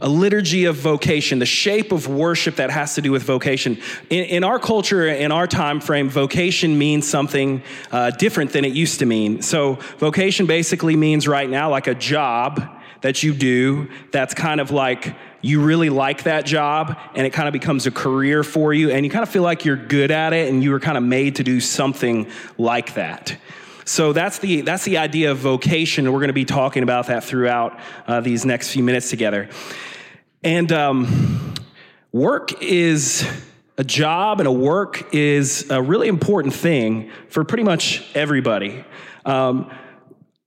[0.00, 3.78] a liturgy of vocation, the shape of worship that has to do with vocation.
[4.10, 8.72] In, in our culture, in our time frame, vocation means something uh, different than it
[8.72, 9.42] used to mean.
[9.42, 12.68] So, vocation basically means right now like a job
[13.02, 17.46] that you do that's kind of like you really like that job and it kind
[17.46, 20.32] of becomes a career for you and you kind of feel like you're good at
[20.32, 22.26] it and you were kind of made to do something
[22.56, 23.36] like that.
[23.84, 26.06] So that's the, that's the idea of vocation.
[26.06, 29.48] And we're going to be talking about that throughout uh, these next few minutes together.
[30.42, 31.54] And um,
[32.12, 33.28] work is
[33.76, 38.84] a job and a work is a really important thing for pretty much everybody.
[39.24, 39.70] Um,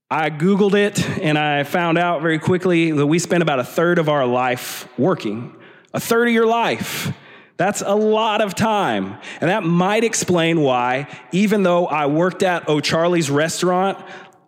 [0.10, 4.00] I Googled it and I found out very quickly that we spend about a third
[4.00, 5.54] of our life working.
[5.94, 7.12] A third of your life.
[7.58, 9.18] That's a lot of time.
[9.42, 13.98] And that might explain why, even though I worked at O'Charlie's restaurant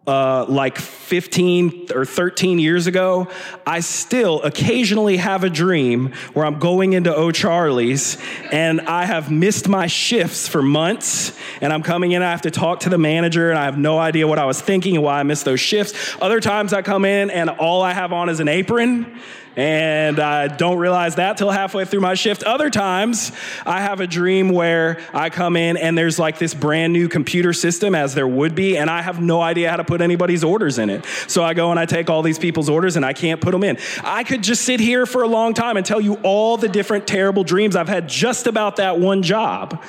[0.09, 3.27] uh, like 15 or 13 years ago,
[3.67, 8.17] I still occasionally have a dream where I'm going into O'Charlie's
[8.51, 12.51] and I have missed my shifts for months and I'm coming in, I have to
[12.51, 15.19] talk to the manager and I have no idea what I was thinking and why
[15.19, 16.15] I missed those shifts.
[16.19, 19.19] Other times I come in and all I have on is an apron
[19.59, 22.43] and I don't realize that till halfway through my shift.
[22.43, 23.33] Other times,
[23.65, 27.51] I have a dream where I come in and there's like this brand new computer
[27.51, 30.79] system, as there would be, and I have no idea how to put anybody's orders
[30.79, 31.05] in it.
[31.27, 33.65] So I go and I take all these people's orders and I can't put them
[33.65, 33.77] in.
[34.01, 37.05] I could just sit here for a long time and tell you all the different
[37.05, 39.83] terrible dreams I've had just about that one job.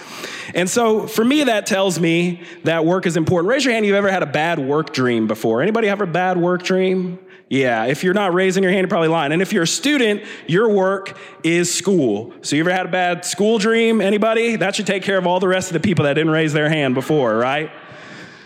[0.53, 3.49] And so for me, that tells me that work is important.
[3.49, 5.63] Raise your hand if you've ever had a bad work dream before.
[5.63, 7.21] Anybody have a bad work dream?
[7.51, 9.33] Yeah, if you're not raising your hand, you're probably lying.
[9.33, 12.33] And if you're a student, your work is school.
[12.43, 14.01] So you ever had a bad school dream?
[14.01, 14.55] Anybody?
[14.55, 16.69] That should take care of all the rest of the people that didn't raise their
[16.69, 17.73] hand before, right?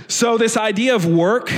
[0.09, 1.53] So this idea of work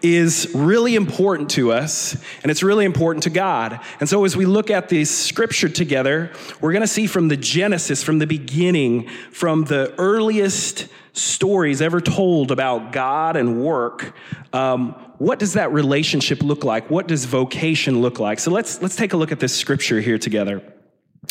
[0.00, 3.80] is really important to us, and it's really important to God.
[3.98, 7.36] And so as we look at this scripture together, we're going to see from the
[7.36, 14.14] Genesis, from the beginning, from the earliest stories ever told about God and work,
[14.52, 16.90] um, what does that relationship look like?
[16.90, 18.40] What does vocation look like?
[18.40, 20.60] So let's, let's take a look at this scripture here together.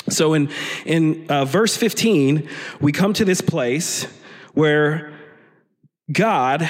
[0.08, 0.50] So in,
[0.86, 2.48] in uh, verse 15,
[2.80, 4.06] we come to this place
[4.54, 5.12] where
[6.10, 6.62] God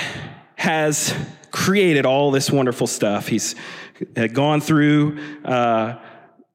[0.56, 1.14] has
[1.52, 3.28] created all this wonderful stuff.
[3.28, 3.54] He's
[4.34, 6.00] gone through uh,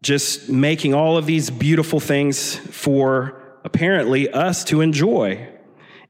[0.02, 5.48] just making all of these beautiful things for apparently us to enjoy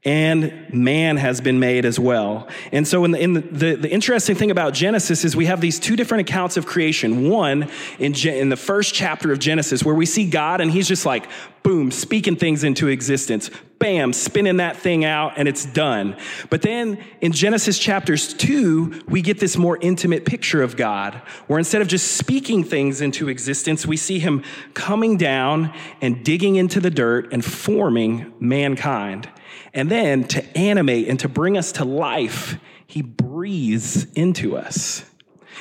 [0.03, 2.47] and man has been made as well.
[2.71, 5.59] And so, in, the, in the, the, the, interesting thing about Genesis is we have
[5.59, 7.29] these two different accounts of creation.
[7.29, 7.69] One
[7.99, 11.27] in, in the first chapter of Genesis, where we see God and he's just like,
[11.63, 13.49] boom, speaking things into existence.
[13.79, 16.15] Bam, spinning that thing out and it's done.
[16.49, 21.15] But then in Genesis chapters two, we get this more intimate picture of God,
[21.47, 24.43] where instead of just speaking things into existence, we see him
[24.73, 29.29] coming down and digging into the dirt and forming mankind.
[29.77, 32.57] And then to animate and to bring us to life,
[32.87, 35.05] he breathes into us.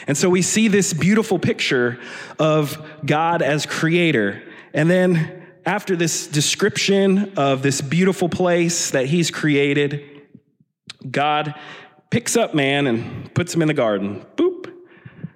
[0.06, 2.00] And so we see this beautiful picture
[2.38, 4.43] of God as creator.
[4.72, 10.03] And then after this description of this beautiful place that he's created,
[11.10, 11.54] God
[12.09, 14.25] picks up man and puts him in the garden.
[14.37, 14.72] Boop.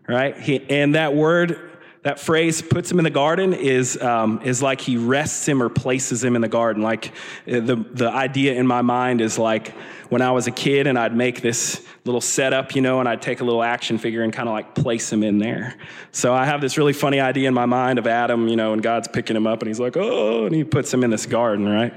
[0.09, 0.39] Right?
[0.39, 1.70] He, and that word
[2.03, 5.69] that phrase puts him in the garden is, um, is like he rests him or
[5.69, 6.83] places him in the garden.
[6.83, 7.09] Like
[7.47, 9.75] uh, the, the idea in my mind is like
[10.09, 13.21] when I was a kid and I'd make this little setup, you know, and I'd
[13.21, 15.77] take a little action figure and kind of like place him in there.
[16.11, 18.83] So I have this really funny idea in my mind of Adam, you know, and
[18.83, 21.69] God's picking him up and he's like, oh, and he puts him in this garden,
[21.69, 21.93] right?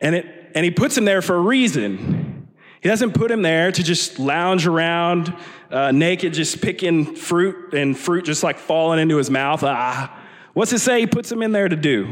[0.00, 2.29] And, it, and he puts him there for a reason.
[2.80, 5.34] He doesn't put him there to just lounge around
[5.70, 9.62] uh, naked, just picking fruit and fruit just like falling into his mouth.
[9.62, 10.18] Ah,
[10.54, 11.00] what's it say?
[11.00, 12.08] He puts him in there to do?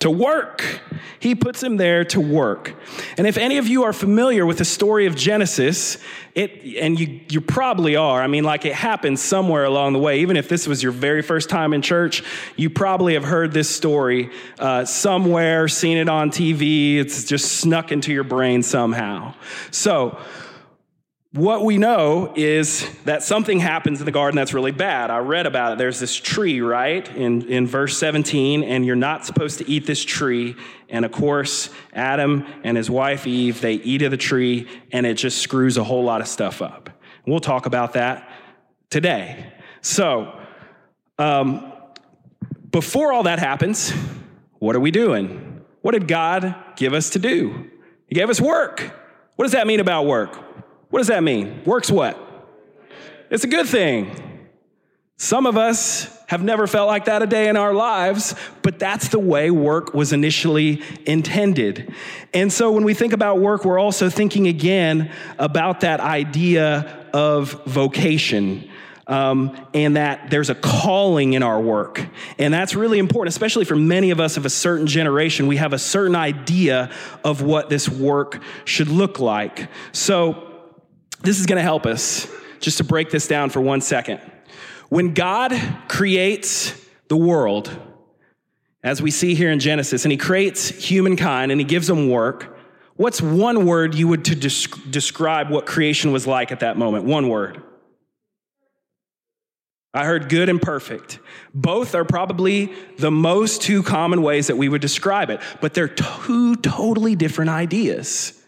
[0.00, 0.80] To work.
[1.20, 2.74] He puts him there to work.
[3.16, 5.96] And if any of you are familiar with the story of Genesis,
[6.34, 10.20] it, and you, you probably are, I mean, like it happened somewhere along the way.
[10.20, 12.22] Even if this was your very first time in church,
[12.56, 16.96] you probably have heard this story uh, somewhere, seen it on TV.
[16.98, 19.32] It's just snuck into your brain somehow.
[19.70, 20.18] So,
[21.34, 25.10] what we know is that something happens in the garden that's really bad.
[25.10, 25.78] I read about it.
[25.78, 30.04] There's this tree, right, in, in verse 17, and you're not supposed to eat this
[30.04, 30.54] tree.
[30.88, 35.14] And of course, Adam and his wife Eve, they eat of the tree, and it
[35.14, 36.88] just screws a whole lot of stuff up.
[37.26, 38.30] We'll talk about that
[38.88, 39.52] today.
[39.80, 40.40] So,
[41.18, 41.72] um,
[42.70, 43.92] before all that happens,
[44.60, 45.64] what are we doing?
[45.82, 47.70] What did God give us to do?
[48.06, 48.92] He gave us work.
[49.34, 50.53] What does that mean about work?
[50.94, 51.60] What does that mean?
[51.64, 52.16] Works what?
[53.28, 54.12] It's a good thing.
[55.16, 59.08] Some of us have never felt like that a day in our lives, but that's
[59.08, 61.92] the way work was initially intended.
[62.32, 67.64] And so when we think about work, we're also thinking again about that idea of
[67.64, 68.70] vocation.
[69.08, 72.06] Um, and that there's a calling in our work.
[72.38, 75.48] And that's really important, especially for many of us of a certain generation.
[75.48, 76.90] We have a certain idea
[77.24, 79.68] of what this work should look like.
[79.92, 80.53] So,
[81.24, 82.28] this is going to help us
[82.60, 84.20] just to break this down for one second.
[84.88, 85.52] When God
[85.88, 86.74] creates
[87.08, 87.70] the world,
[88.82, 92.56] as we see here in Genesis, and he creates humankind and he gives them work,
[92.96, 97.04] what's one word you would to describe what creation was like at that moment?
[97.04, 97.62] One word.
[99.94, 101.20] I heard good and perfect.
[101.54, 105.88] Both are probably the most two common ways that we would describe it, but they're
[105.88, 108.40] two totally different ideas.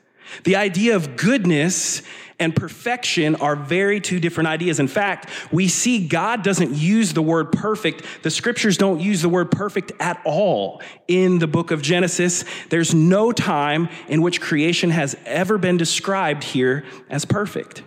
[0.42, 2.02] The idea of goodness
[2.38, 4.78] and perfection are very two different ideas.
[4.78, 8.04] In fact, we see God doesn't use the word perfect.
[8.22, 12.44] The scriptures don't use the word perfect at all in the book of Genesis.
[12.68, 17.82] There's no time in which creation has ever been described here as perfect.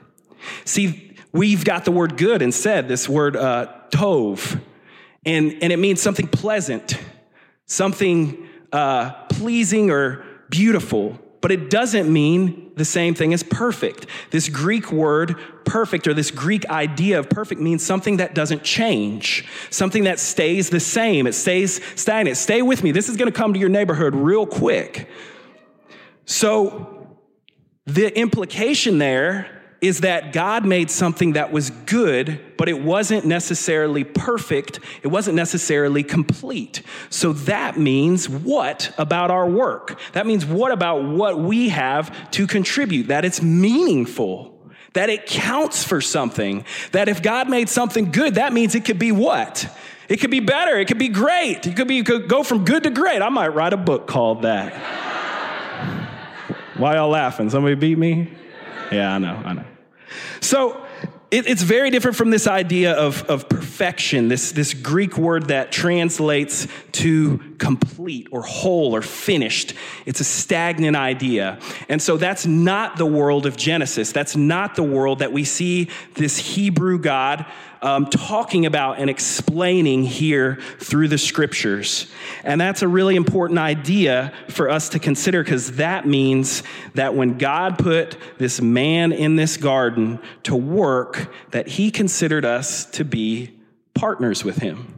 [0.66, 4.60] See, we've got the word good instead, this word uh, tov,
[5.26, 6.98] and, and it means something pleasant,
[7.66, 14.06] something uh, pleasing or beautiful but it doesn't mean the same thing as perfect.
[14.32, 19.48] This Greek word, perfect, or this Greek idea of perfect means something that doesn't change,
[19.70, 21.28] something that stays the same.
[21.28, 22.38] It stays stagnant.
[22.38, 22.92] Stay with me.
[22.92, 25.10] This is going to come to your neighborhood real quick.
[26.26, 27.18] So,
[27.86, 34.04] the implication there is that God made something that was good, but it wasn't necessarily
[34.04, 34.80] perfect.
[35.04, 36.82] It wasn't necessarily complete.
[37.10, 39.98] So that means what about our work?
[40.12, 43.08] That means what about what we have to contribute?
[43.08, 44.54] That it's meaningful.
[44.94, 46.66] That it counts for something.
[46.92, 49.70] That if God made something good, that means it could be what?
[50.10, 50.78] It could be better.
[50.78, 51.68] It could be great.
[51.68, 53.22] It could be could go from good to great.
[53.22, 54.74] I might write a book called that.
[56.78, 57.50] Why y'all laughing?
[57.50, 58.30] Somebody beat me?
[58.92, 59.66] Yeah, I know, I know.
[60.42, 60.86] So
[61.32, 65.72] it, it's very different from this idea of, of perfection, this, this Greek word that
[65.72, 69.74] translates to complete or whole or finished.
[70.08, 71.60] It's a stagnant idea.
[71.88, 74.12] And so that's not the world of Genesis.
[74.12, 77.46] That's not the world that we see this Hebrew God
[77.82, 82.08] um, talking about and explaining here through the scriptures.
[82.44, 86.64] And that's a really important idea for us to consider because that means
[86.96, 92.86] that when God put this man in this garden to work, that he considered us
[92.92, 93.60] to be
[93.94, 94.96] partners with him.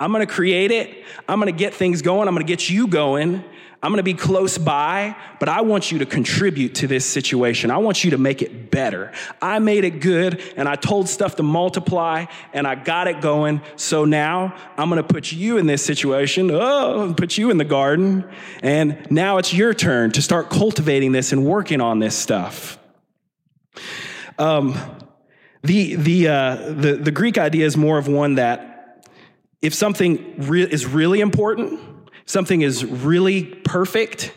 [0.00, 3.44] I'm gonna create it, I'm gonna get things going, I'm gonna get you going,
[3.84, 7.70] I'm going to be close by, but I want you to contribute to this situation.
[7.70, 9.12] I want you to make it better.
[9.42, 13.60] I made it good and I told stuff to multiply and I got it going.
[13.76, 16.50] So now I'm going to put you in this situation.
[16.50, 18.26] Oh, put you in the garden.
[18.62, 22.78] And now it's your turn to start cultivating this and working on this stuff.
[24.38, 24.78] Um,
[25.62, 29.10] the, the, uh, the, the Greek idea is more of one that
[29.60, 31.94] if something re- is really important,
[32.26, 34.32] something is really perfect,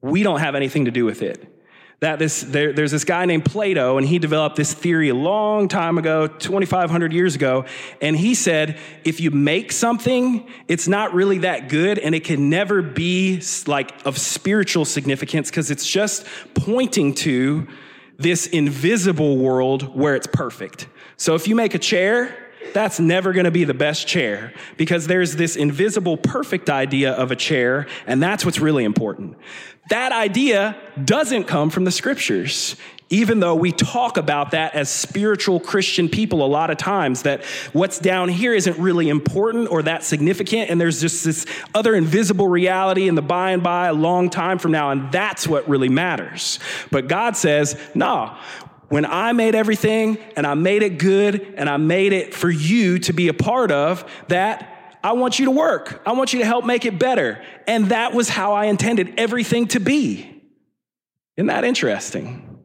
[0.00, 1.52] we don't have anything to do with it.
[2.00, 5.66] That this, there, there's this guy named Plato, and he developed this theory a long
[5.66, 7.64] time ago, 2,500 years ago.
[8.02, 12.50] And he said, if you make something, it's not really that good, and it can
[12.50, 17.66] never be like of spiritual significance because it's just pointing to
[18.18, 20.88] this invisible world where it's perfect.
[21.16, 25.06] So if you make a chair, that's never going to be the best chair because
[25.06, 29.36] there's this invisible perfect idea of a chair, and that's what's really important.
[29.88, 32.76] That idea doesn't come from the scriptures,
[33.08, 37.44] even though we talk about that as spiritual Christian people a lot of times, that
[37.72, 42.48] what's down here isn't really important or that significant, and there's just this other invisible
[42.48, 45.88] reality in the by and by a long time from now, and that's what really
[45.88, 46.58] matters.
[46.90, 48.36] But God says, no,
[48.88, 52.98] when I made everything and I made it good and I made it for you
[53.00, 56.02] to be a part of, that I want you to work.
[56.06, 57.42] I want you to help make it better.
[57.66, 60.42] And that was how I intended everything to be.
[61.36, 62.60] Isn't that interesting?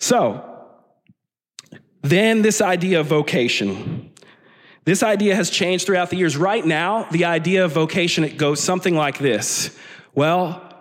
[0.00, 0.48] So,
[2.02, 4.12] then this idea of vocation.
[4.84, 6.36] This idea has changed throughout the years.
[6.36, 9.76] Right now, the idea of vocation it goes something like this.
[10.14, 10.71] Well,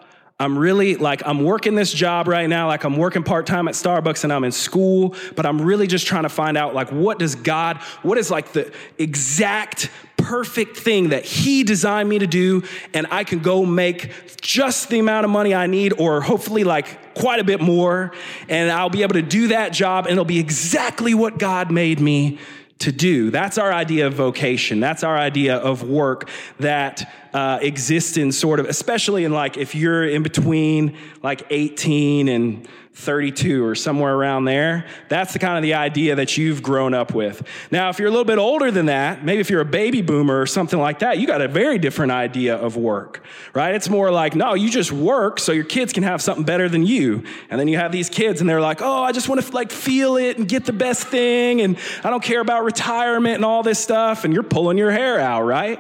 [0.42, 3.76] I'm really like, I'm working this job right now, like I'm working part time at
[3.76, 7.20] Starbucks and I'm in school, but I'm really just trying to find out, like, what
[7.20, 12.64] does God, what is like the exact perfect thing that He designed me to do,
[12.94, 17.14] and I can go make just the amount of money I need, or hopefully like
[17.14, 18.12] quite a bit more,
[18.50, 22.00] and I'll be able to do that job, and it'll be exactly what God made
[22.00, 22.40] me
[22.82, 23.32] to do.
[23.32, 24.80] That's our idea of vocation.
[24.80, 29.74] That's our idea of work that uh, exists in sort of, especially in like if
[29.74, 34.86] you're in between like 18 and 32 or somewhere around there.
[35.08, 37.42] That's the kind of the idea that you've grown up with.
[37.72, 40.40] Now, if you're a little bit older than that, maybe if you're a baby boomer
[40.40, 43.74] or something like that, you got a very different idea of work, right?
[43.76, 46.86] It's more like, no, you just work so your kids can have something better than
[46.86, 47.24] you.
[47.50, 49.72] And then you have these kids and they're like, oh, I just want to like
[49.72, 51.62] feel it and get the best thing.
[51.62, 54.26] And I don't care about retirement and all this stuff.
[54.26, 55.80] And you're pulling your hair out, right?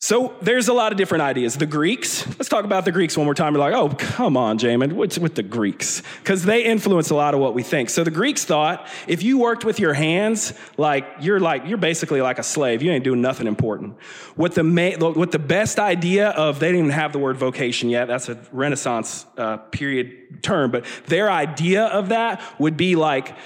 [0.00, 1.56] So there's a lot of different ideas.
[1.56, 3.52] The Greeks, let's talk about the Greeks one more time.
[3.52, 6.04] You're like, oh, come on, Jamin, what's with the Greeks?
[6.20, 7.90] Because they influence a lot of what we think.
[7.90, 12.22] So the Greeks thought if you worked with your hands, like you're like you're basically
[12.22, 12.80] like a slave.
[12.80, 13.96] You ain't doing nothing important.
[14.36, 17.88] What the ma- what the best idea of they didn't even have the word vocation
[17.88, 18.06] yet.
[18.06, 23.36] That's a Renaissance uh, period term, but their idea of that would be like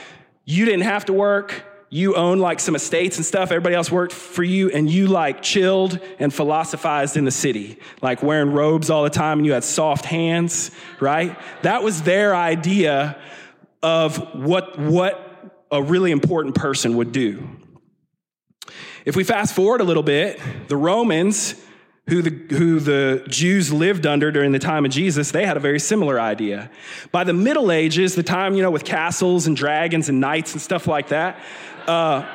[0.44, 4.14] you didn't have to work you owned like some estates and stuff, everybody else worked
[4.14, 9.02] for you, and you like chilled and philosophized in the city, like wearing robes all
[9.02, 10.70] the time, and you had soft hands,
[11.00, 11.38] right?
[11.60, 13.20] That was their idea
[13.82, 17.46] of what, what a really important person would do.
[19.04, 21.56] If we fast forward a little bit, the Romans,
[22.08, 25.60] who the, who the Jews lived under during the time of Jesus, they had a
[25.60, 26.70] very similar idea.
[27.12, 30.60] By the Middle Ages, the time, you know, with castles and dragons and knights and
[30.60, 31.38] stuff like that,
[31.88, 32.26] uh,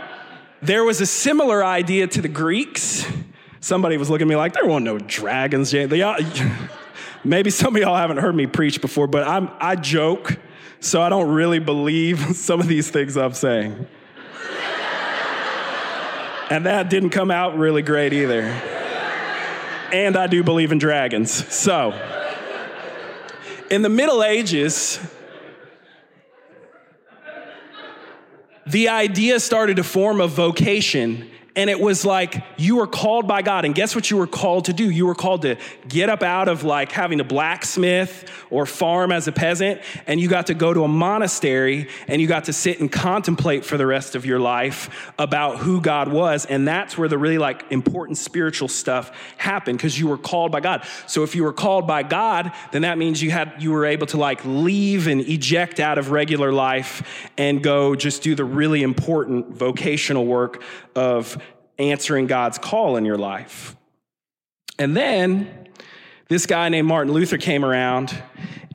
[0.62, 3.06] there was a similar idea to the Greeks.
[3.60, 5.74] Somebody was looking at me like, there weren't no dragons.
[7.24, 10.38] Maybe some of y'all haven't heard me preach before, but I'm, I joke,
[10.80, 13.88] so I don't really believe some of these things I'm saying.
[16.50, 18.44] and that didn't come out really great either.
[19.92, 21.32] And I do believe in dragons.
[21.54, 21.94] So,
[23.70, 25.00] in the Middle Ages,
[28.70, 33.42] the idea started to form a vocation and it was like you were called by
[33.42, 33.66] God.
[33.66, 34.90] And guess what you were called to do?
[34.90, 35.58] You were called to
[35.90, 40.30] get up out of like having to blacksmith or farm as a peasant, and you
[40.30, 43.88] got to go to a monastery and you got to sit and contemplate for the
[43.88, 46.46] rest of your life about who God was.
[46.46, 50.60] And that's where the really like important spiritual stuff happened because you were called by
[50.60, 50.86] God.
[51.08, 54.06] So if you were called by God, then that means you had you were able
[54.08, 58.84] to like leave and eject out of regular life and go just do the really
[58.84, 60.62] important vocational work
[60.96, 61.38] of
[61.80, 63.76] answering God's call in your life.
[64.80, 65.70] And then
[66.28, 68.16] this guy named Martin Luther came around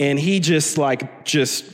[0.01, 1.65] and he just like just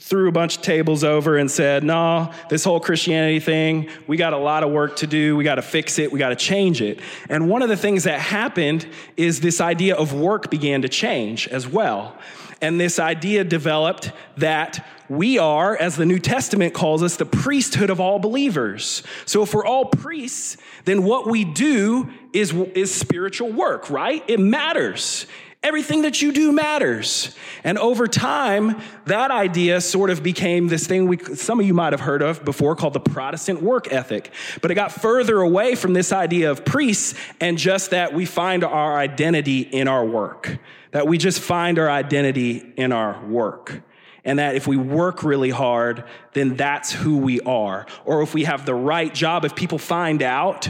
[0.00, 4.32] threw a bunch of tables over and said, No, this whole Christianity thing, we got
[4.32, 5.36] a lot of work to do.
[5.36, 6.12] We got to fix it.
[6.12, 7.00] We got to change it.
[7.28, 11.48] And one of the things that happened is this idea of work began to change
[11.48, 12.16] as well.
[12.62, 17.90] And this idea developed that we are, as the New Testament calls us, the priesthood
[17.90, 19.02] of all believers.
[19.24, 24.24] So if we're all priests, then what we do is, is spiritual work, right?
[24.28, 25.26] It matters.
[25.62, 27.34] Everything that you do matters.
[27.64, 31.92] And over time, that idea sort of became this thing we, some of you might
[31.92, 34.30] have heard of before called the Protestant work ethic.
[34.62, 38.62] But it got further away from this idea of priests and just that we find
[38.62, 40.58] our identity in our work,
[40.92, 43.82] that we just find our identity in our work
[44.26, 46.04] and that if we work really hard,
[46.34, 47.86] then that's who we are.
[48.04, 50.68] Or if we have the right job, if people find out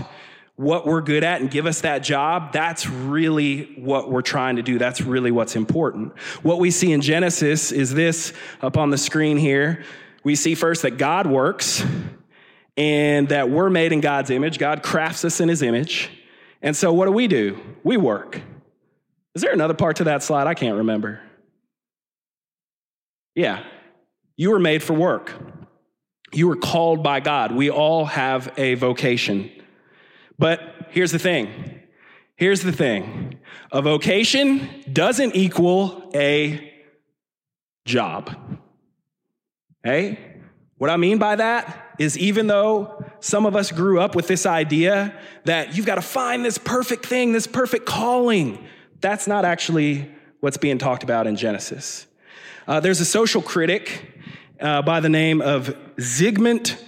[0.56, 4.62] what we're good at and give us that job, that's really what we're trying to
[4.62, 4.78] do.
[4.78, 6.16] That's really what's important.
[6.42, 9.82] What we see in Genesis is this up on the screen here.
[10.22, 11.82] We see first that God works
[12.76, 14.58] and that we're made in God's image.
[14.58, 16.10] God crafts us in his image.
[16.60, 17.58] And so what do we do?
[17.84, 18.40] We work.
[19.34, 20.46] Is there another part to that slide?
[20.46, 21.20] I can't remember.
[23.36, 23.62] Yeah.
[24.36, 25.32] You were made for work.
[26.32, 27.52] You were called by God.
[27.52, 29.50] We all have a vocation.
[30.38, 31.82] But here's the thing.
[32.34, 33.38] Here's the thing.
[33.70, 36.72] A vocation doesn't equal a
[37.84, 38.34] job.
[39.84, 40.18] Hey?
[40.78, 44.44] What I mean by that is even though some of us grew up with this
[44.44, 48.66] idea that you've got to find this perfect thing, this perfect calling,
[49.00, 52.06] that's not actually what's being talked about in Genesis.
[52.66, 54.12] Uh, there's a social critic
[54.60, 56.82] uh, by the name of Zygmunt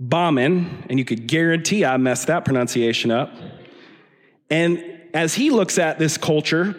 [0.00, 3.32] Bauman, and you could guarantee I messed that pronunciation up.
[4.50, 4.82] And
[5.14, 6.74] as he looks at this culture,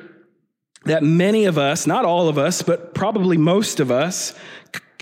[0.83, 4.33] that many of us, not all of us, but probably most of us,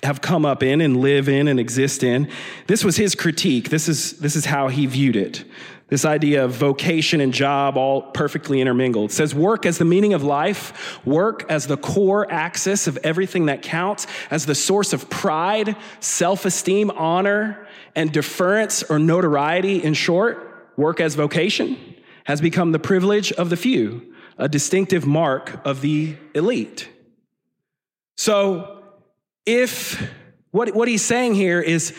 [0.03, 2.29] have come up in and live in and exist in.
[2.67, 3.69] This was his critique.
[3.69, 5.43] This is, this is how he viewed it.
[5.89, 9.09] This idea of vocation and job all perfectly intermingled.
[9.09, 13.47] It says work as the meaning of life, work as the core axis of everything
[13.47, 19.83] that counts, as the source of pride, self esteem, honor, and deference or notoriety.
[19.83, 25.59] In short, work as vocation has become the privilege of the few, a distinctive mark
[25.65, 26.87] of the elite.
[28.15, 28.83] So,
[29.47, 30.07] if
[30.51, 31.95] what, what he's saying here is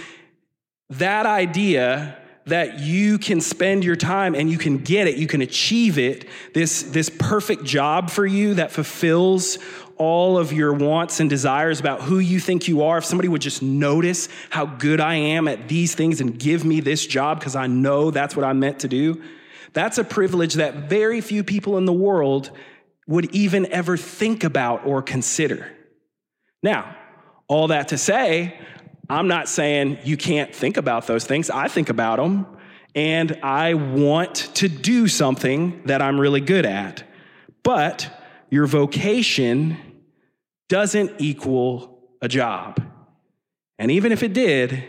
[0.91, 2.20] that idea
[2.51, 6.27] that you can spend your time and you can get it, you can achieve it,
[6.55, 9.59] this, this perfect job for you that fulfills
[9.97, 13.43] all of your wants and desires about who you think you are, if somebody would
[13.43, 17.55] just notice how good I am at these things and give me this job because
[17.55, 19.23] I know that's what I'm meant to do,
[19.73, 22.51] that's a privilege that very few people in the world
[23.07, 25.71] would even ever think about or consider.
[26.63, 26.97] Now,
[27.47, 28.59] all that to say,
[29.11, 31.51] I'm not saying you can't think about those things.
[31.51, 32.47] I think about them,
[32.95, 37.03] and I want to do something that I'm really good at.
[37.65, 38.09] But
[38.51, 39.77] your vocation
[40.69, 42.81] doesn't equal a job.
[43.81, 44.85] And even if it did,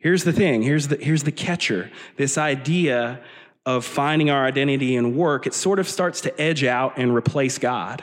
[0.00, 3.22] here's the thing here's the, here's the catcher this idea
[3.64, 7.58] of finding our identity in work, it sort of starts to edge out and replace
[7.58, 8.02] God.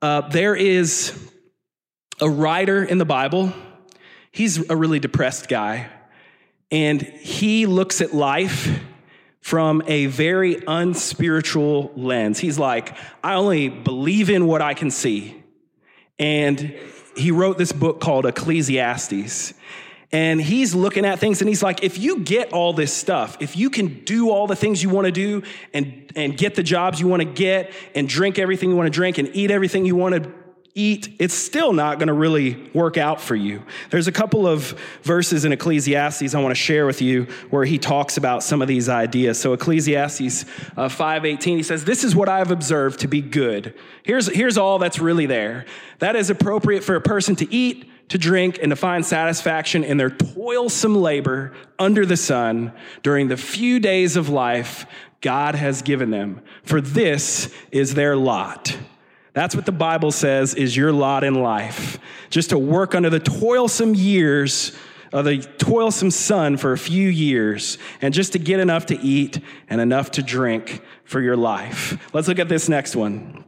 [0.00, 1.12] Uh, there is
[2.18, 3.52] a writer in the Bible
[4.30, 5.88] he's a really depressed guy.
[6.70, 8.80] And he looks at life
[9.40, 12.38] from a very unspiritual lens.
[12.38, 15.42] He's like, I only believe in what I can see.
[16.18, 16.74] And
[17.16, 19.54] he wrote this book called Ecclesiastes.
[20.12, 23.56] And he's looking at things and he's like, if you get all this stuff, if
[23.56, 27.00] you can do all the things you want to do and, and get the jobs
[27.00, 29.94] you want to get and drink everything you want to drink and eat everything you
[29.94, 30.32] want to
[30.74, 33.62] eat, it's still not going to really work out for you.
[33.90, 37.78] There's a couple of verses in Ecclesiastes I want to share with you where he
[37.78, 39.38] talks about some of these ideas.
[39.38, 40.44] So Ecclesiastes
[40.76, 43.74] uh, 5:18 he says, "This is what I have observed to be good.
[44.04, 45.66] Here's here's all that's really there.
[45.98, 49.96] That is appropriate for a person to eat, to drink and to find satisfaction in
[49.96, 52.72] their toilsome labor under the sun
[53.02, 54.86] during the few days of life
[55.20, 56.42] God has given them.
[56.62, 58.76] For this is their lot."
[59.32, 61.98] That's what the Bible says is your lot in life.
[62.30, 64.76] Just to work under the toilsome years
[65.12, 69.40] of the toilsome sun for a few years and just to get enough to eat
[69.68, 71.98] and enough to drink for your life.
[72.12, 73.44] Let's look at this next one.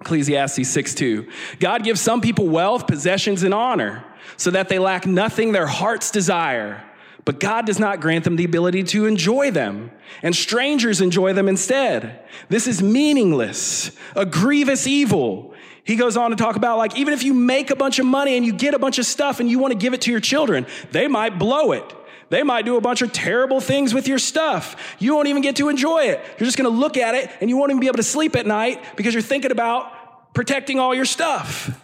[0.00, 1.28] Ecclesiastes 6 2.
[1.58, 4.04] God gives some people wealth, possessions, and honor
[4.36, 6.84] so that they lack nothing their hearts desire.
[7.28, 9.90] But God does not grant them the ability to enjoy them,
[10.22, 12.26] and strangers enjoy them instead.
[12.48, 15.52] This is meaningless, a grievous evil.
[15.84, 18.38] He goes on to talk about like, even if you make a bunch of money
[18.38, 20.20] and you get a bunch of stuff and you want to give it to your
[20.20, 21.84] children, they might blow it.
[22.30, 24.96] They might do a bunch of terrible things with your stuff.
[24.98, 26.24] You won't even get to enjoy it.
[26.38, 28.36] You're just going to look at it and you won't even be able to sleep
[28.36, 31.78] at night because you're thinking about protecting all your stuff.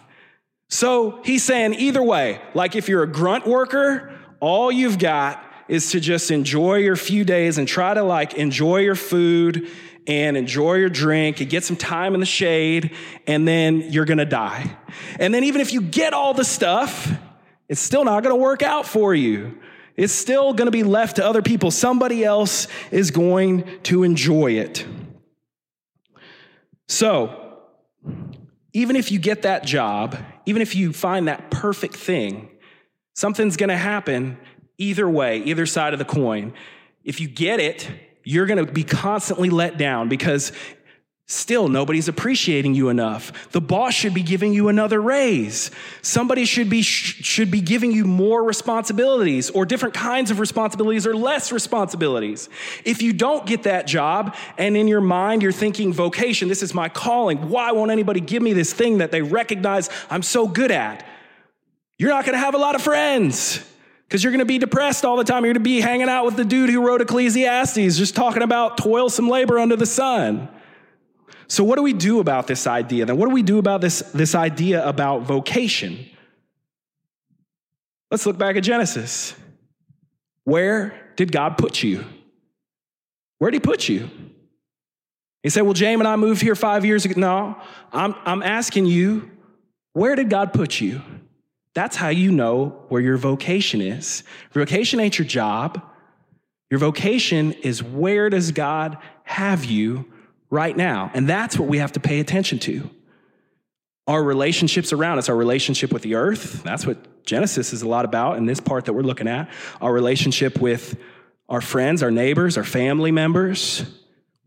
[0.69, 4.11] So he's saying either way, like if you're a grunt worker
[4.45, 8.77] all you've got is to just enjoy your few days and try to like enjoy
[8.77, 9.67] your food
[10.05, 12.91] and enjoy your drink and get some time in the shade,
[13.25, 14.77] and then you're gonna die.
[15.17, 17.11] And then, even if you get all the stuff,
[17.67, 19.57] it's still not gonna work out for you.
[19.95, 21.71] It's still gonna be left to other people.
[21.71, 24.85] Somebody else is going to enjoy it.
[26.87, 27.63] So,
[28.73, 32.51] even if you get that job, even if you find that perfect thing,
[33.15, 34.37] Something's gonna happen
[34.77, 36.53] either way, either side of the coin.
[37.03, 37.89] If you get it,
[38.23, 40.51] you're gonna be constantly let down because
[41.27, 43.49] Still, nobody's appreciating you enough.
[43.49, 45.71] The boss should be giving you another raise.
[46.03, 51.15] Somebody should be, should be giving you more responsibilities or different kinds of responsibilities or
[51.15, 52.47] less responsibilities.
[52.83, 56.75] If you don't get that job and in your mind you're thinking, vocation, this is
[56.75, 60.69] my calling, why won't anybody give me this thing that they recognize I'm so good
[60.69, 61.07] at?
[61.97, 63.63] You're not going to have a lot of friends
[64.07, 65.45] because you're going to be depressed all the time.
[65.45, 68.77] You're going to be hanging out with the dude who wrote Ecclesiastes, just talking about
[68.77, 70.49] toilsome labor under the sun.
[71.47, 73.05] So, what do we do about this idea?
[73.05, 76.05] Then, what do we do about this, this idea about vocation?
[78.11, 79.35] Let's look back at Genesis.
[80.43, 82.05] Where did God put you?
[83.37, 84.09] Where did He put you?
[85.43, 87.19] He said, Well, James and I moved here five years ago.
[87.19, 87.61] No,
[87.93, 89.29] I'm, I'm asking you,
[89.93, 91.01] where did God put you?
[91.75, 94.23] That's how you know where your vocation is.
[94.55, 95.83] Your vocation ain't your job.
[96.71, 100.05] Your vocation is where does God have you
[100.49, 101.11] right now?
[101.13, 102.89] And that's what we have to pay attention to.
[104.07, 106.61] our relationships around us, our relationship with the earth.
[106.63, 109.49] That's what Genesis is a lot about in this part that we're looking at.
[109.81, 110.95] Our relationship with
[111.49, 113.83] our friends, our neighbors, our family members.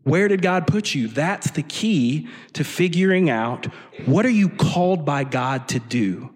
[0.03, 1.09] Where did God put you?
[1.09, 3.65] That's the key to figuring out
[4.05, 6.33] what are you called by God to do.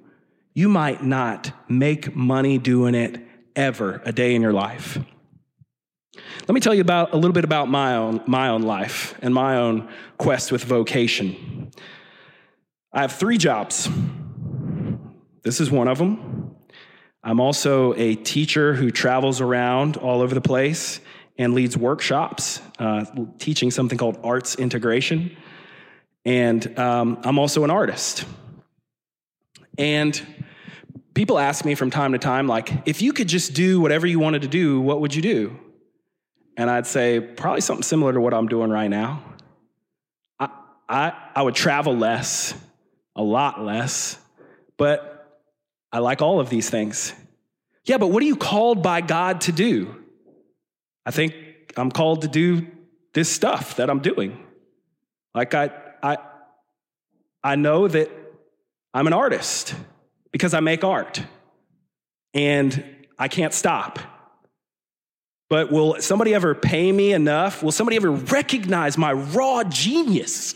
[0.53, 3.19] You might not make money doing it
[3.55, 4.99] ever a day in your life.
[6.47, 9.33] Let me tell you about a little bit about my own, my own life and
[9.33, 11.71] my own quest with vocation.
[12.91, 13.89] I have three jobs.
[15.41, 16.55] This is one of them.
[17.23, 20.99] I'm also a teacher who travels around all over the place
[21.37, 23.05] and leads workshops, uh,
[23.39, 25.35] teaching something called arts integration.
[26.25, 28.25] And um, I'm also an artist.
[29.77, 30.21] And
[31.13, 34.19] people ask me from time to time, like, if you could just do whatever you
[34.19, 35.59] wanted to do, what would you do?
[36.57, 39.23] And I'd say, probably something similar to what I'm doing right now.
[40.39, 40.49] I,
[40.87, 42.53] I, I would travel less,
[43.15, 44.17] a lot less,
[44.77, 45.41] but
[45.91, 47.13] I like all of these things.
[47.85, 49.95] Yeah, but what are you called by God to do?
[51.05, 51.35] I think
[51.75, 52.67] I'm called to do
[53.13, 54.43] this stuff that I'm doing.
[55.35, 55.71] Like I,
[56.01, 56.17] I,
[57.43, 58.09] I know that
[58.93, 59.75] I'm an artist
[60.33, 61.23] because I make art
[62.33, 62.83] and
[63.17, 63.99] I can't stop.
[65.49, 67.63] But will somebody ever pay me enough?
[67.63, 70.55] Will somebody ever recognize my raw genius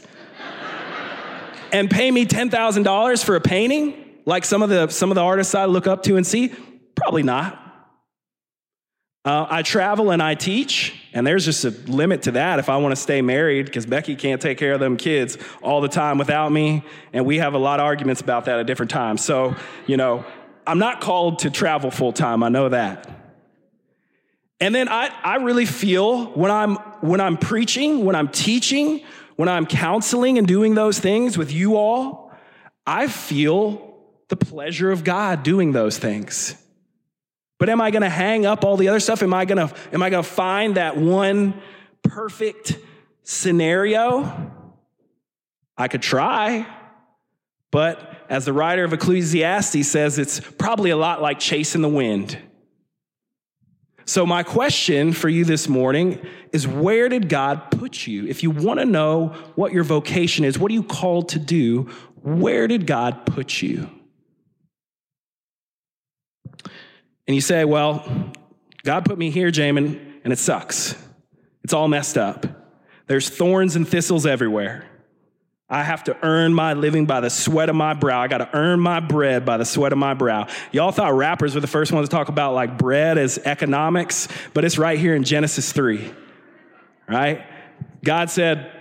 [1.71, 5.55] and pay me $10,000 for a painting like some of the some of the artists
[5.55, 6.51] I look up to and see?
[6.95, 7.66] Probably not.
[9.27, 12.77] Uh, I travel and I teach, and there's just a limit to that if I
[12.77, 16.17] want to stay married, because Becky can't take care of them kids all the time
[16.17, 19.25] without me, and we have a lot of arguments about that at different times.
[19.25, 19.53] So,
[19.85, 20.23] you know,
[20.65, 23.05] I'm not called to travel full time, I know that.
[24.61, 29.03] And then I, I really feel when I'm when I'm preaching, when I'm teaching,
[29.35, 32.31] when I'm counseling and doing those things with you all,
[32.85, 33.93] I feel
[34.29, 36.55] the pleasure of God doing those things.
[37.59, 39.23] But am I going to hang up all the other stuff?
[39.23, 41.59] Am I going to am I going to find that one
[42.03, 42.77] perfect
[43.23, 44.51] scenario?
[45.77, 46.67] I could try.
[47.71, 52.37] But as the writer of Ecclesiastes says, it's probably a lot like chasing the wind.
[54.05, 58.25] So, my question for you this morning is where did God put you?
[58.25, 61.89] If you want to know what your vocation is, what are you called to do?
[62.21, 63.89] Where did God put you?
[67.27, 68.31] And you say, Well,
[68.83, 70.95] God put me here, Jamin, and it sucks.
[71.63, 72.45] It's all messed up.
[73.07, 74.85] There's thorns and thistles everywhere.
[75.69, 78.21] I have to earn my living by the sweat of my brow.
[78.21, 80.47] I got to earn my bread by the sweat of my brow.
[80.71, 84.63] Y'all thought rappers were the first ones to talk about like bread as economics, but
[84.63, 86.09] it's right here in Genesis 3.
[87.09, 87.45] Right?
[88.03, 88.71] God said,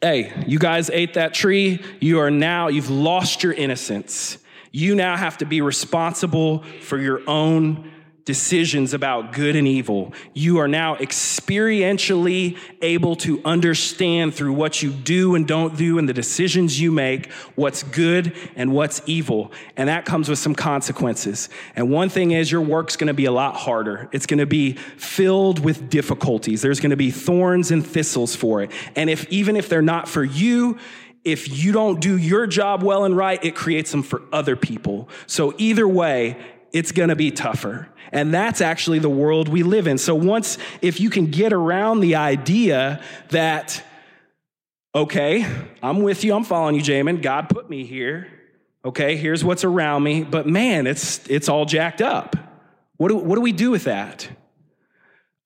[0.00, 1.82] Hey, you guys ate that tree.
[2.00, 4.38] You are now, you've lost your innocence.
[4.72, 7.92] You now have to be responsible for your own
[8.28, 10.12] decisions about good and evil.
[10.34, 16.06] You are now experientially able to understand through what you do and don't do and
[16.06, 19.50] the decisions you make what's good and what's evil.
[19.78, 21.48] And that comes with some consequences.
[21.74, 24.10] And one thing is your work's going to be a lot harder.
[24.12, 26.60] It's going to be filled with difficulties.
[26.60, 28.70] There's going to be thorns and thistles for it.
[28.94, 30.76] And if even if they're not for you,
[31.24, 35.08] if you don't do your job well and right, it creates them for other people.
[35.26, 36.36] So either way,
[36.72, 37.88] it's going to be tougher.
[38.12, 39.98] And that's actually the world we live in.
[39.98, 43.82] So once, if you can get around the idea that,
[44.94, 45.46] okay,
[45.82, 47.20] I'm with you, I'm following you, Jamin.
[47.20, 48.28] God put me here.
[48.84, 50.22] Okay, here's what's around me.
[50.24, 52.36] But man, it's, it's all jacked up.
[52.96, 54.28] What do, what do we do with that?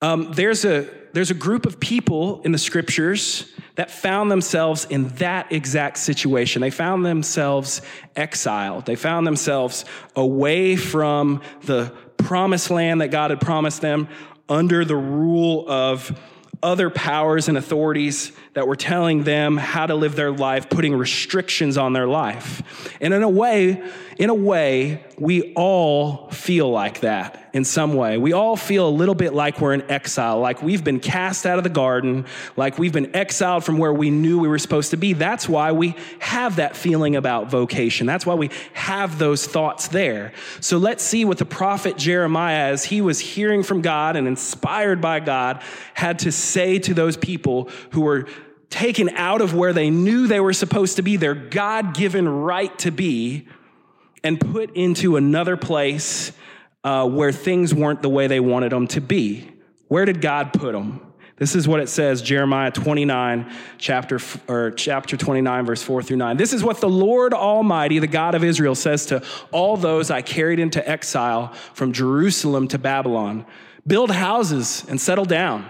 [0.01, 5.07] Um, there's, a, there's a group of people in the scriptures that found themselves in
[5.15, 6.61] that exact situation.
[6.61, 7.81] They found themselves
[8.15, 8.85] exiled.
[8.85, 14.07] They found themselves away from the promised land that God had promised them
[14.47, 16.19] under the rule of
[16.61, 21.77] other powers and authorities that were telling them how to live their life, putting restrictions
[21.77, 22.95] on their life.
[23.01, 23.83] And in a way,
[24.17, 28.17] in a way, we all feel like that in some way.
[28.17, 31.59] We all feel a little bit like we're in exile, like we've been cast out
[31.59, 32.25] of the garden,
[32.57, 35.13] like we've been exiled from where we knew we were supposed to be.
[35.13, 38.07] That's why we have that feeling about vocation.
[38.07, 40.33] That's why we have those thoughts there.
[40.61, 44.99] So let's see what the prophet Jeremiah, as he was hearing from God and inspired
[44.99, 45.61] by God,
[45.93, 48.27] had to say to those people who were
[48.71, 52.75] taken out of where they knew they were supposed to be, their God given right
[52.79, 53.47] to be
[54.23, 56.31] and put into another place
[56.83, 59.49] uh, where things weren't the way they wanted them to be.
[59.87, 61.13] Where did God put them?
[61.37, 66.37] This is what it says, Jeremiah 29, chapter, or chapter 29, verse 4 through 9.
[66.37, 70.21] This is what the Lord Almighty, the God of Israel, says to all those I
[70.21, 73.45] carried into exile from Jerusalem to Babylon
[73.85, 75.69] Build houses and settle down,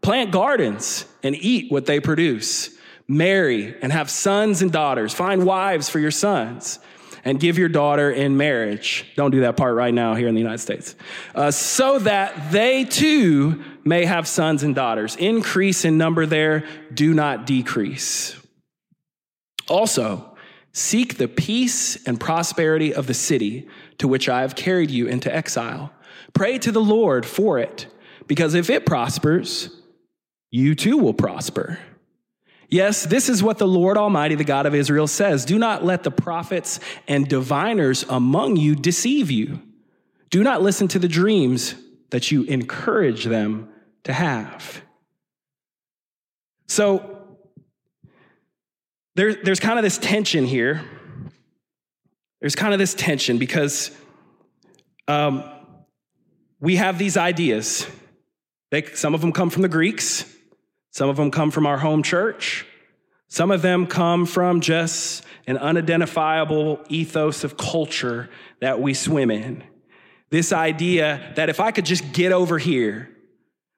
[0.00, 2.70] plant gardens and eat what they produce,
[3.06, 6.78] marry and have sons and daughters, find wives for your sons
[7.24, 9.06] and give your daughter in marriage.
[9.16, 10.94] Don't do that part right now here in the United States.
[11.34, 15.16] Uh, so that they too may have sons and daughters.
[15.16, 18.36] Increase in number there, do not decrease.
[19.68, 20.36] Also,
[20.72, 25.34] seek the peace and prosperity of the city to which I have carried you into
[25.34, 25.92] exile.
[26.32, 27.86] Pray to the Lord for it,
[28.26, 29.70] because if it prospers,
[30.50, 31.78] you too will prosper.
[32.70, 36.04] Yes, this is what the Lord Almighty, the God of Israel, says Do not let
[36.04, 36.78] the prophets
[37.08, 39.60] and diviners among you deceive you.
[40.30, 41.74] Do not listen to the dreams
[42.10, 43.68] that you encourage them
[44.04, 44.82] to have.
[46.68, 47.18] So,
[49.16, 50.84] there, there's kind of this tension here.
[52.40, 53.90] There's kind of this tension because
[55.08, 55.42] um,
[56.60, 57.86] we have these ideas.
[58.70, 60.24] They, some of them come from the Greeks,
[60.90, 62.66] some of them come from our home church.
[63.28, 68.28] Some of them come from just an unidentifiable ethos of culture
[68.60, 69.62] that we swim in.
[70.30, 73.08] This idea that if I could just get over here,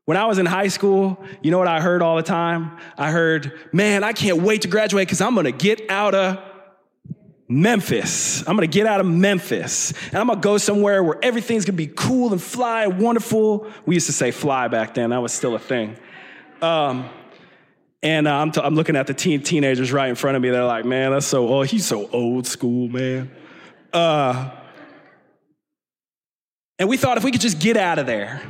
[0.04, 2.78] when I was in high school, you know what I heard all the time?
[2.98, 6.38] I heard, man, I can't wait to graduate because I'm gonna get out of
[7.46, 8.40] Memphis.
[8.48, 11.86] I'm gonna get out of Memphis and I'm gonna go somewhere where everything's gonna be
[11.86, 13.70] cool and fly and wonderful.
[13.86, 15.96] We used to say fly back then, that was still a thing.
[16.62, 17.10] Um,
[18.02, 20.50] and uh, I'm, t- I'm looking at the teen- teenagers right in front of me.
[20.50, 21.66] They're like, man, that's so old.
[21.66, 23.30] He's so old school, man.
[23.92, 24.50] Uh,
[26.78, 28.40] and we thought if we could just get out of there.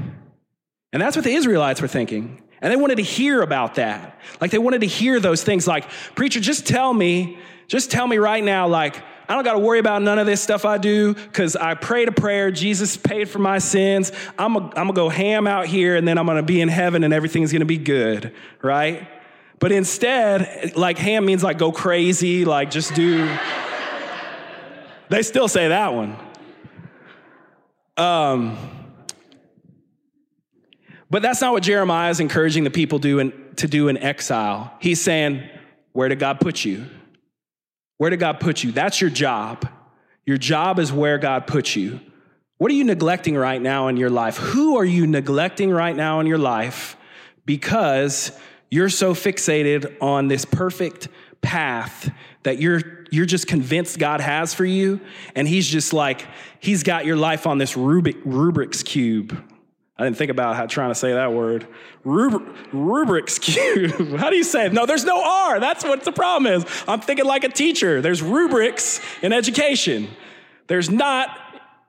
[0.92, 2.42] And that's what the Israelites were thinking.
[2.60, 4.20] And they wanted to hear about that.
[4.40, 8.18] Like they wanted to hear those things like, preacher, just tell me, just tell me
[8.18, 11.14] right now, like, I don't got to worry about none of this stuff I do
[11.14, 12.50] because I prayed a prayer.
[12.50, 14.12] Jesus paid for my sins.
[14.38, 17.04] I'm going to go ham out here and then I'm going to be in heaven
[17.04, 19.08] and everything's going to be good, right?
[19.58, 23.32] But instead, like ham means like go crazy, like just do.
[25.08, 26.16] they still say that one.
[27.96, 28.58] Um,
[31.10, 34.72] but that's not what Jeremiah is encouraging the people do in, to do in exile.
[34.80, 35.48] He's saying,
[35.92, 36.86] Where did God put you?
[38.02, 38.72] Where did God put you?
[38.72, 39.64] That's your job.
[40.26, 42.00] Your job is where God put you.
[42.58, 44.38] What are you neglecting right now in your life?
[44.38, 46.96] Who are you neglecting right now in your life
[47.46, 48.36] because
[48.72, 51.06] you're so fixated on this perfect
[51.42, 52.10] path
[52.42, 55.00] that you're you're just convinced God has for you
[55.36, 56.26] and he's just like
[56.58, 59.40] he's got your life on this Rubik, Rubik's cube
[59.98, 61.66] I didn't think about how trying to say that word.
[62.04, 64.16] Rubr- Rubrik's cube.
[64.18, 64.72] how do you say it?
[64.72, 65.60] No, there's no R.
[65.60, 66.64] That's what the problem is.
[66.88, 68.00] I'm thinking like a teacher.
[68.00, 70.08] There's rubrics in education.
[70.66, 71.38] There's not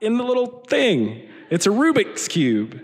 [0.01, 1.29] in the little thing.
[1.49, 2.81] It's a Rubik's cube.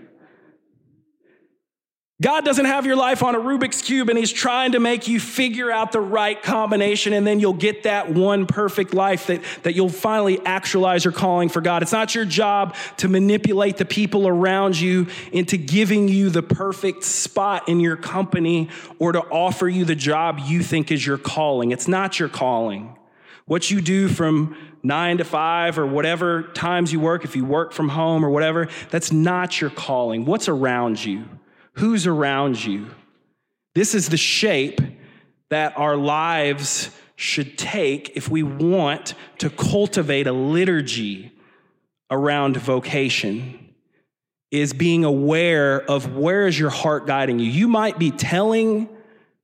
[2.20, 5.18] God doesn't have your life on a Rubik's Cube and He's trying to make you
[5.18, 9.74] figure out the right combination and then you'll get that one perfect life that, that
[9.74, 11.82] you'll finally actualize your calling for God.
[11.82, 17.04] It's not your job to manipulate the people around you into giving you the perfect
[17.04, 21.70] spot in your company or to offer you the job you think is your calling.
[21.70, 22.98] It's not your calling.
[23.46, 27.72] What you do from nine to five or whatever times you work, if you work
[27.72, 30.26] from home or whatever, that's not your calling.
[30.26, 31.24] What's around you?
[31.74, 32.88] Who's around you.
[33.74, 34.80] This is the shape
[35.48, 41.32] that our lives should take if we want to cultivate a liturgy
[42.10, 43.70] around vocation
[44.50, 47.48] is being aware of where is your heart guiding you.
[47.48, 48.88] You might be telling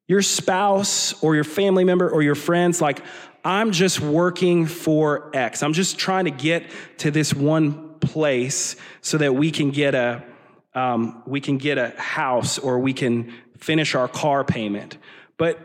[0.09, 3.03] your spouse or your family member or your friends like
[3.45, 5.63] I'm just working for X.
[5.63, 10.25] I'm just trying to get to this one place so that we can get a
[10.77, 14.99] um, we can get a house or we can finish our car payment.
[15.39, 15.59] But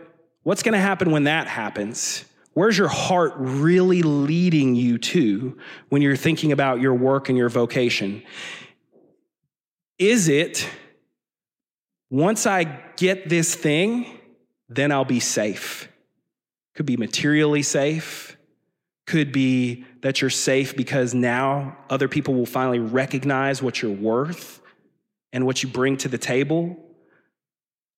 [0.44, 2.26] what's going to happen when that happens?
[2.54, 5.58] Where's your heart really leading you to
[5.90, 8.24] when you're thinking about your work and your vocation?
[10.00, 10.68] Is it
[12.10, 12.64] once I
[12.96, 14.20] get this thing,
[14.70, 15.90] then I'll be safe?
[16.74, 18.38] Could be materially safe,
[19.06, 24.61] could be that you're safe because now other people will finally recognize what you're worth
[25.34, 26.78] and what you bring to the table,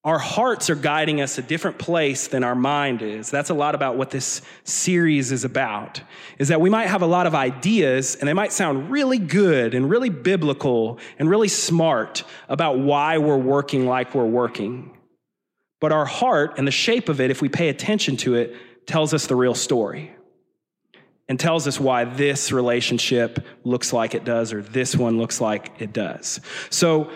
[0.04, 3.30] our hearts are guiding us a different place than our mind is.
[3.30, 6.02] That's a lot about what this series is about.
[6.38, 9.74] Is that we might have a lot of ideas and they might sound really good
[9.74, 14.90] and really biblical and really smart about why we're working like we're working.
[15.80, 18.54] But our heart and the shape of it, if we pay attention to it,
[18.86, 20.13] tells us the real story
[21.28, 25.72] and tells us why this relationship looks like it does or this one looks like
[25.80, 26.40] it does.
[26.70, 27.10] So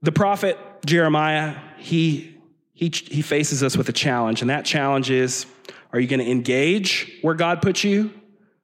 [0.00, 2.36] the prophet Jeremiah, he,
[2.72, 5.46] he, he faces us with a challenge, and that challenge is
[5.92, 8.12] are you going to engage where God puts you?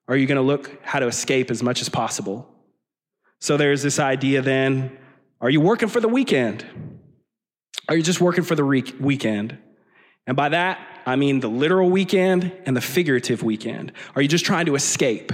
[0.06, 2.48] Or are you going to look how to escape as much as possible?
[3.40, 4.98] So there's this idea then
[5.40, 6.66] are you working for the weekend?
[7.88, 9.56] Are you just working for the re- weekend?
[10.26, 13.92] And by that, I mean the literal weekend and the figurative weekend.
[14.14, 15.32] Are you just trying to escape?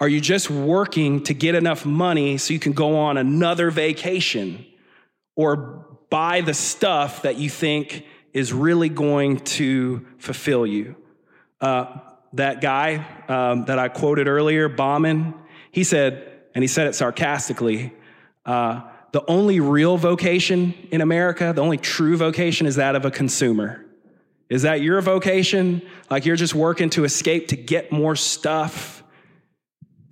[0.00, 4.66] Are you just working to get enough money so you can go on another vacation
[5.34, 10.94] or buy the stuff that you think is really going to fulfill you?
[11.58, 11.86] Uh,
[12.34, 15.32] that guy um, that I quoted earlier, Bauman,
[15.72, 17.94] he said, and he said it sarcastically,
[18.44, 23.10] uh, the only real vocation in America, the only true vocation is that of a
[23.10, 23.86] consumer.
[24.50, 25.82] Is that your vocation?
[26.10, 29.02] Like you're just working to escape, to get more stuff,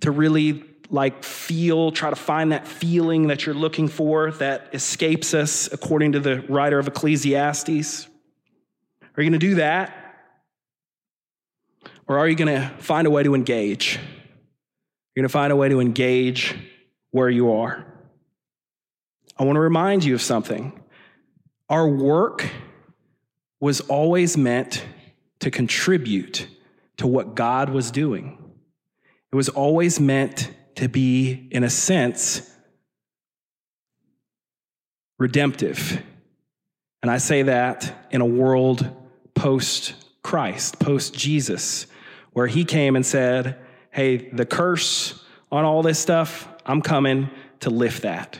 [0.01, 5.33] to really like feel, try to find that feeling that you're looking for that escapes
[5.33, 8.07] us, according to the writer of Ecclesiastes?
[9.01, 9.93] Are you going to do that?
[12.07, 13.95] Or are you going to find a way to engage?
[15.15, 16.55] You're going to find a way to engage
[17.11, 17.85] where you are.
[19.37, 20.79] I want to remind you of something.
[21.69, 22.49] Our work
[23.59, 24.85] was always meant
[25.39, 26.47] to contribute
[26.97, 28.37] to what God was doing.
[29.31, 32.49] It was always meant to be, in a sense,
[35.17, 36.01] redemptive.
[37.01, 38.89] And I say that in a world
[39.33, 39.93] post
[40.23, 41.87] Christ, post Jesus,
[42.33, 43.57] where he came and said,
[43.91, 47.29] Hey, the curse on all this stuff, I'm coming
[47.61, 48.37] to lift that.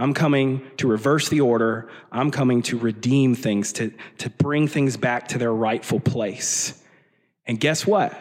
[0.00, 1.90] I'm coming to reverse the order.
[2.10, 6.82] I'm coming to redeem things, to, to bring things back to their rightful place.
[7.44, 8.16] And guess what?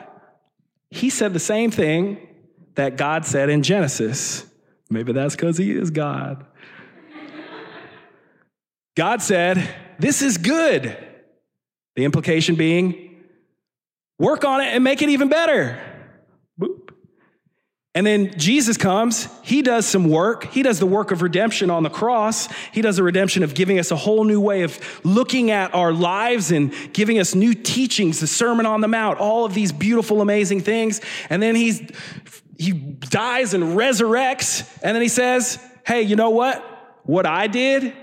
[0.92, 2.28] He said the same thing
[2.76, 4.46] that God said in Genesis.
[4.89, 6.46] Maybe that's because he is God.
[8.98, 9.65] God said,
[10.00, 10.98] This is good.
[11.96, 13.24] The implication being,
[14.18, 15.82] work on it and make it even better.
[17.95, 20.45] And then Jesus comes, he does some work.
[20.52, 22.47] He does the work of redemption on the cross.
[22.71, 25.91] He does the redemption of giving us a whole new way of looking at our
[25.91, 30.21] lives and giving us new teachings, the Sermon on the Mount, all of these beautiful,
[30.21, 31.02] amazing things.
[31.32, 31.82] And then he's,
[32.60, 34.69] he dies and resurrects.
[34.84, 36.63] And then he says, Hey, you know what?
[37.04, 37.93] What I did,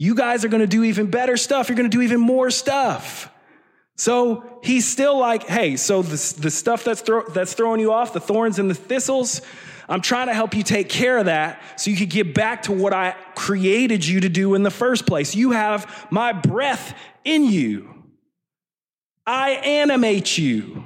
[0.00, 1.68] you guys are going to do even better stuff.
[1.68, 3.31] You're going to do even more stuff.
[4.02, 8.18] So he's still like, hey, so the, the stuff that's, that's throwing you off, the
[8.18, 9.42] thorns and the thistles,
[9.88, 12.72] I'm trying to help you take care of that so you can get back to
[12.72, 15.36] what I created you to do in the first place.
[15.36, 17.94] You have my breath in you,
[19.24, 20.82] I animate you.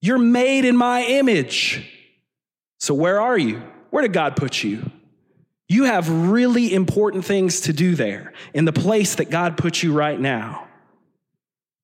[0.00, 1.88] You're made in my image.
[2.80, 3.62] So, where are you?
[3.90, 4.90] Where did God put you?
[5.68, 9.92] You have really important things to do there in the place that God put you
[9.92, 10.67] right now.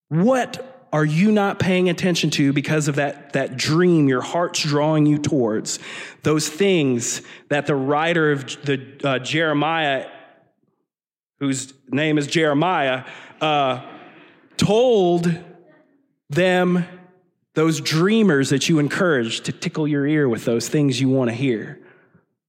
[0.08, 5.06] What are you not paying attention to because of that, that dream your heart's drawing
[5.06, 5.80] you towards?
[6.22, 10.08] Those things that the writer of the uh, Jeremiah,
[11.40, 13.04] whose name is Jeremiah,
[13.40, 13.84] uh,
[14.56, 15.36] told
[16.30, 16.84] them
[17.54, 21.34] those dreamers that you encourage to tickle your ear with those things you want to
[21.34, 21.80] hear.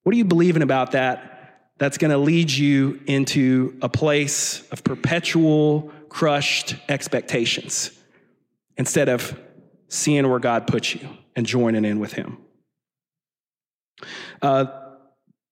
[0.04, 1.32] What are you believing about that
[1.78, 7.92] that's going to lead you into a place of perpetual crushed expectations
[8.78, 9.38] instead of
[9.90, 12.38] seeing where God puts you and joining in with Him.
[14.42, 14.66] Uh,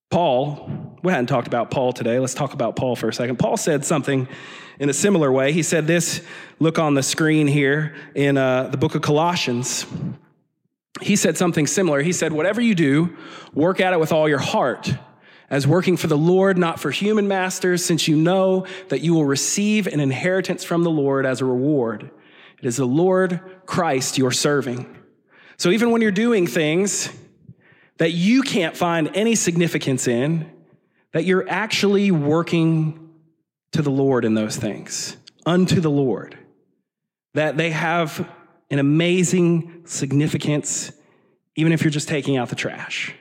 [0.09, 2.17] Paul, we hadn't talked about Paul today.
[2.17, 3.39] Let's talk about Paul for a second.
[3.39, 4.25] Paul said something
[4.79, 5.51] in a similar way.
[5.51, 6.21] He said this,
[6.59, 9.85] look on the screen here in uh, the book of Colossians.
[11.01, 12.01] He said something similar.
[12.01, 13.17] He said, Whatever you do,
[13.53, 14.93] work at it with all your heart
[15.53, 19.23] as working for the Lord, not for human masters, since you know that you will
[19.23, 22.09] receive an inheritance from the Lord as a reward.
[22.57, 24.97] It is the Lord Christ you're serving.
[25.57, 27.07] So even when you're doing things
[27.97, 30.51] that you can't find any significance in,
[31.11, 33.11] that you're actually working
[33.73, 36.35] to the Lord in those things, unto the Lord,
[37.35, 38.27] that they have
[38.71, 40.91] an amazing significance,
[41.55, 43.13] even if you're just taking out the trash,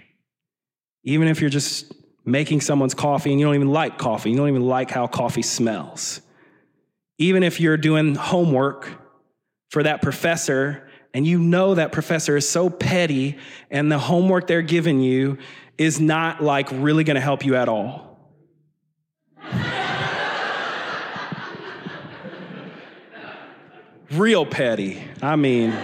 [1.05, 1.93] even if you're just
[2.25, 5.43] making someone's coffee and you don't even like coffee, you don't even like how coffee
[5.43, 6.21] smells.
[7.19, 8.89] Even if you're doing homework
[9.71, 13.39] for that professor and you know that professor is so petty
[13.71, 15.39] and the homework they're giving you
[15.79, 18.19] is not like really going to help you at all.
[24.11, 25.03] real petty.
[25.21, 25.77] I mean,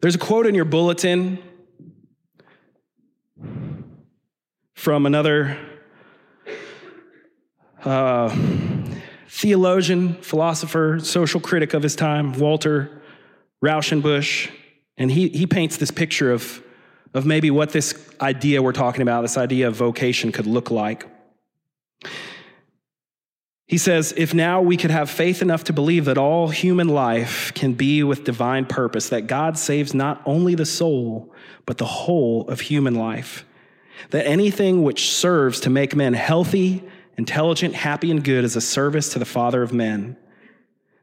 [0.00, 1.42] there's a quote in your bulletin
[4.84, 5.56] from another
[7.86, 8.28] uh,
[9.30, 12.90] theologian, philosopher, social critic of his time, Walter
[13.64, 14.50] Rauschenbusch.
[14.98, 16.62] And he, he paints this picture of,
[17.14, 21.06] of maybe what this idea we're talking about, this idea of vocation, could look like.
[23.66, 27.54] He says, if now we could have faith enough to believe that all human life
[27.54, 31.32] can be with divine purpose, that God saves not only the soul,
[31.64, 33.46] but the whole of human life,
[34.10, 36.82] that anything which serves to make men healthy,
[37.16, 40.16] intelligent, happy, and good is a service to the Father of men,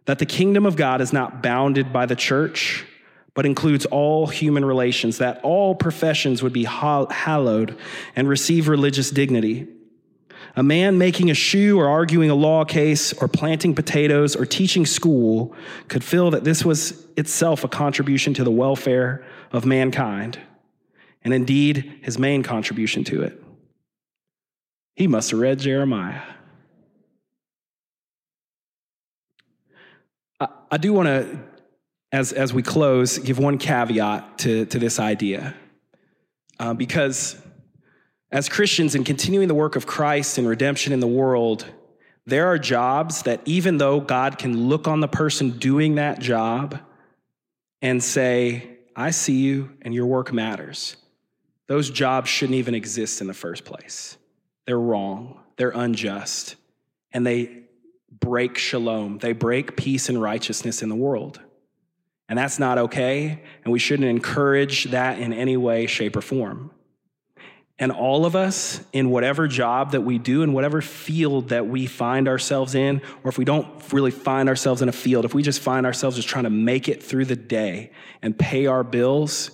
[0.05, 2.85] that the kingdom of God is not bounded by the church,
[3.33, 7.77] but includes all human relations, that all professions would be hallowed
[8.15, 9.67] and receive religious dignity.
[10.55, 14.85] A man making a shoe or arguing a law case or planting potatoes or teaching
[14.85, 15.55] school
[15.87, 19.23] could feel that this was itself a contribution to the welfare
[19.53, 20.39] of mankind,
[21.23, 23.41] and indeed his main contribution to it.
[24.95, 26.21] He must have read Jeremiah.
[30.39, 31.39] I, I do want to,
[32.11, 35.55] as, as we close, give one caveat to, to this idea.
[36.59, 37.41] Uh, because
[38.31, 41.65] as Christians in continuing the work of Christ and redemption in the world,
[42.25, 46.79] there are jobs that even though God can look on the person doing that job
[47.81, 50.95] and say, I see you and your work matters,
[51.71, 54.17] those jobs shouldn't even exist in the first place.
[54.65, 56.57] They're wrong, they're unjust,
[57.13, 57.61] and they
[58.11, 59.19] break shalom.
[59.19, 61.39] They break peace and righteousness in the world.
[62.27, 66.71] And that's not okay, and we shouldn't encourage that in any way, shape, or form.
[67.79, 71.85] And all of us, in whatever job that we do, in whatever field that we
[71.85, 75.41] find ourselves in, or if we don't really find ourselves in a field, if we
[75.41, 77.91] just find ourselves just trying to make it through the day
[78.21, 79.51] and pay our bills,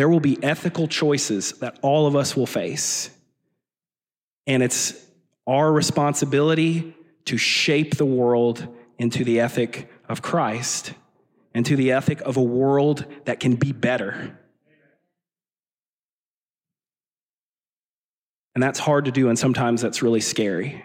[0.00, 3.10] there will be ethical choices that all of us will face.
[4.46, 4.94] And it's
[5.46, 6.96] our responsibility
[7.26, 8.66] to shape the world
[8.98, 10.94] into the ethic of Christ,
[11.54, 14.38] into the ethic of a world that can be better
[18.54, 20.84] And that's hard to do, and sometimes that's really scary.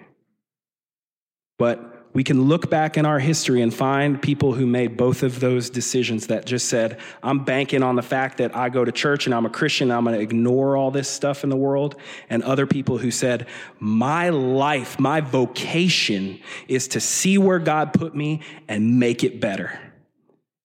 [1.58, 5.42] But we can look back in our history and find people who made both of
[5.42, 9.26] those decisions that just said, I'm banking on the fact that I go to church
[9.26, 11.98] and I'm a Christian, I'm going to ignore all this stuff in the world.
[12.30, 13.48] And other people who said,
[13.80, 16.40] My life, my vocation
[16.70, 18.40] is to see where God put me
[18.70, 19.78] and make it better.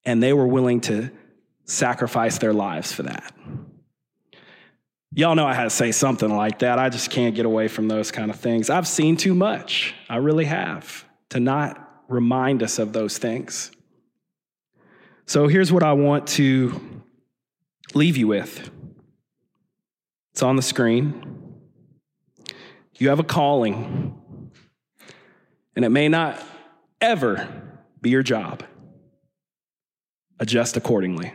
[0.05, 1.11] And they were willing to
[1.65, 3.35] sacrifice their lives for that.
[5.13, 6.79] Y'all know I had to say something like that.
[6.79, 8.71] I just can't get away from those kind of things.
[8.71, 9.97] I've seen too much.
[10.09, 13.71] I really have to not remind us of those things.
[15.27, 17.03] So here's what I want to
[17.95, 18.71] leave you with
[20.33, 21.55] it's on the screen.
[22.99, 24.51] You have a calling,
[25.75, 26.43] and it may not
[27.01, 27.49] ever
[28.03, 28.63] be your job.
[30.39, 31.33] Adjust accordingly.